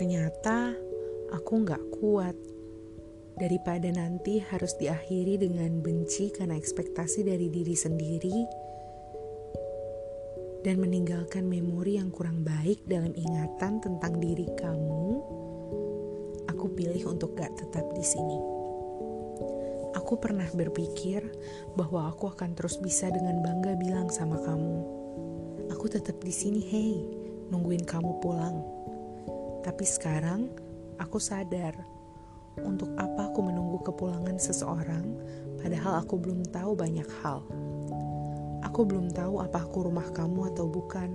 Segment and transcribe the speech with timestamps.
[0.00, 0.72] Ternyata
[1.28, 2.32] aku nggak kuat.
[3.36, 8.38] Daripada nanti harus diakhiri dengan benci karena ekspektasi dari diri sendiri
[10.64, 15.20] dan meninggalkan memori yang kurang baik dalam ingatan tentang diri kamu,
[16.48, 18.40] aku pilih untuk gak tetap di sini.
[20.00, 21.24] Aku pernah berpikir
[21.76, 24.76] bahwa aku akan terus bisa dengan bangga bilang sama kamu,
[25.68, 26.96] aku tetap di sini, hei,
[27.52, 28.80] nungguin kamu pulang.
[29.60, 30.48] Tapi sekarang
[30.96, 31.76] aku sadar
[32.60, 35.04] untuk apa aku menunggu kepulangan seseorang
[35.60, 37.44] padahal aku belum tahu banyak hal.
[38.64, 41.10] Aku belum tahu apa aku rumah kamu atau bukan.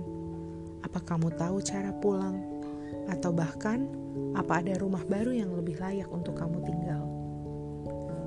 [0.82, 2.38] Apa kamu tahu cara pulang?
[3.10, 3.90] Atau bahkan
[4.38, 7.02] apa ada rumah baru yang lebih layak untuk kamu tinggal?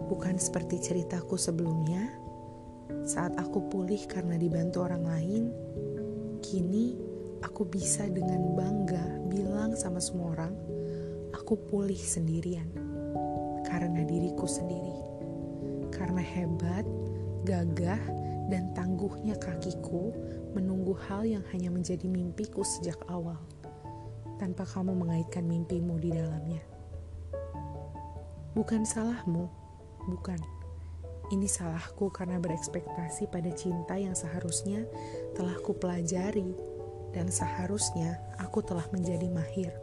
[0.10, 2.10] Bukan seperti ceritaku sebelumnya,
[3.06, 5.44] saat aku pulih karena dibantu orang lain,
[6.42, 7.09] kini
[7.44, 10.54] aku bisa dengan bangga bilang sama semua orang,
[11.32, 12.68] aku pulih sendirian
[13.68, 14.96] karena diriku sendiri.
[15.90, 16.86] Karena hebat,
[17.44, 18.02] gagah,
[18.50, 20.12] dan tangguhnya kakiku
[20.58, 23.38] menunggu hal yang hanya menjadi mimpiku sejak awal,
[24.42, 26.64] tanpa kamu mengaitkan mimpimu di dalamnya.
[28.58, 29.46] Bukan salahmu,
[30.10, 30.42] bukan.
[31.30, 34.82] Ini salahku karena berekspektasi pada cinta yang seharusnya
[35.38, 36.58] telah kupelajari
[37.16, 39.74] dan seharusnya aku telah menjadi mahir.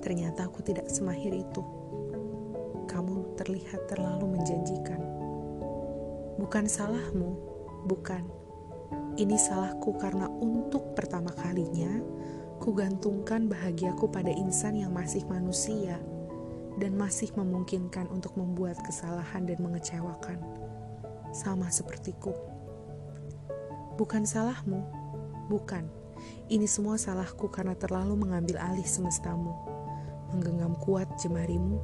[0.00, 1.62] Ternyata aku tidak semahir itu.
[2.88, 4.98] Kamu terlihat terlalu menjanjikan.
[6.40, 7.36] Bukan salahmu,
[7.84, 8.24] bukan.
[9.20, 12.00] Ini salahku karena untuk pertama kalinya
[12.58, 16.00] kugantungkan bahagiaku pada insan yang masih manusia
[16.80, 20.40] dan masih memungkinkan untuk membuat kesalahan dan mengecewakan.
[21.30, 22.32] Sama sepertiku.
[24.00, 24.80] Bukan salahmu,
[25.52, 25.84] bukan.
[26.48, 29.52] Ini semua salahku karena terlalu mengambil alih semestamu
[30.32, 31.76] menggenggam kuat jemarimu,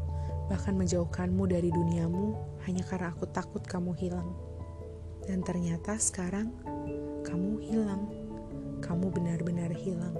[0.48, 2.32] bahkan menjauhkanmu dari duniamu
[2.64, 4.32] hanya karena aku takut kamu hilang.
[5.28, 6.54] Dan ternyata sekarang
[7.26, 8.08] kamu hilang.
[8.80, 10.16] Kamu benar-benar hilang.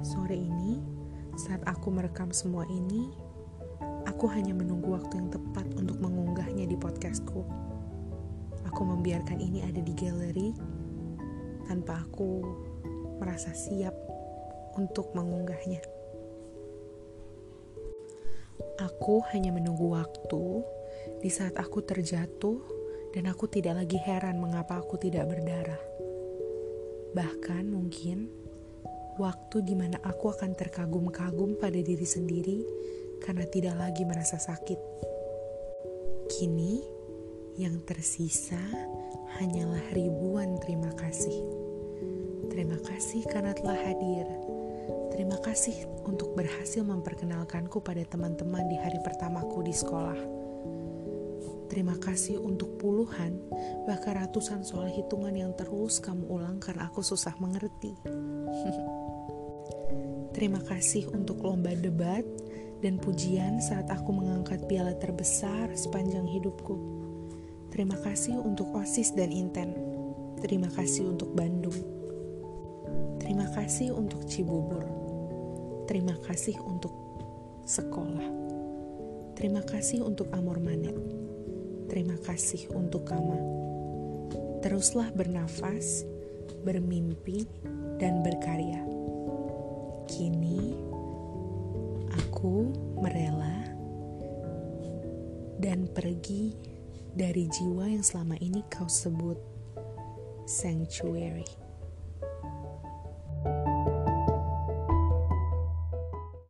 [0.00, 0.80] Sore ini,
[1.36, 3.12] saat aku merekam semua ini,
[4.08, 7.44] aku hanya menunggu waktu yang tepat untuk mengunggahnya di podcastku.
[8.74, 10.50] Aku membiarkan ini ada di galeri
[11.70, 12.42] tanpa aku
[13.22, 13.94] merasa siap
[14.74, 15.78] untuk mengunggahnya.
[18.82, 20.66] Aku hanya menunggu waktu
[21.22, 22.58] di saat aku terjatuh
[23.14, 25.78] dan aku tidak lagi heran mengapa aku tidak berdarah.
[27.14, 28.26] Bahkan mungkin
[29.22, 32.66] waktu di mana aku akan terkagum-kagum pada diri sendiri
[33.22, 34.82] karena tidak lagi merasa sakit.
[36.26, 36.93] Kini
[37.54, 38.58] yang tersisa
[39.38, 41.38] hanyalah ribuan terima kasih.
[42.50, 44.26] Terima kasih karena telah hadir.
[45.14, 50.18] Terima kasih untuk berhasil memperkenalkanku pada teman-teman di hari pertamaku di sekolah.
[51.70, 53.38] Terima kasih untuk puluhan,
[53.86, 57.94] bahkan ratusan soal hitungan yang terus kamu ulang karena aku susah mengerti.
[60.34, 62.26] Terima kasih untuk lomba debat
[62.82, 67.03] dan pujian saat aku mengangkat piala terbesar sepanjang hidupku.
[67.74, 69.74] Terima kasih untuk OSIS dan Inten.
[70.38, 71.74] Terima kasih untuk Bandung.
[73.18, 74.86] Terima kasih untuk Cibubur.
[75.90, 76.94] Terima kasih untuk
[77.66, 78.30] sekolah.
[79.34, 80.94] Terima kasih untuk Amor Manet.
[81.90, 83.42] Terima kasih untuk Kama.
[84.62, 86.06] Teruslah bernafas,
[86.62, 87.42] bermimpi,
[87.98, 88.86] dan berkarya.
[90.06, 90.78] Kini
[92.14, 92.70] aku
[93.02, 93.66] merela
[95.58, 96.73] dan pergi
[97.14, 99.38] dari jiwa yang selama ini kau sebut
[100.44, 101.63] sanctuary.